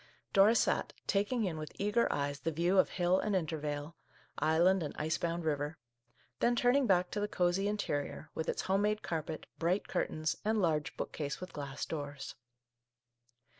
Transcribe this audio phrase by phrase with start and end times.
[0.33, 3.95] Dora sat, taking in with eager eyes the view of hill and intervale,
[4.39, 5.77] island and ice bound river;
[6.39, 10.59] then turning back to the cosey interior, with its home made carpet, bright curtains, and
[10.59, 12.33] large bookcase with glass doors.